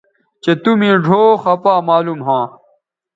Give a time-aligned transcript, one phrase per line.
[0.43, 2.45] چہء تُو مے ڙھؤ خپا معلوم ھواں